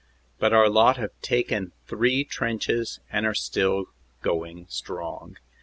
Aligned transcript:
"But 0.39 0.51
our 0.51 0.67
lot 0.67 0.97
have 0.97 1.11
taken 1.21 1.73
three 1.85 2.23
trenches 2.23 2.99
and 3.11 3.23
are 3.27 3.35
still 3.35 3.85
going 4.23 4.65
strong." 4.67 5.37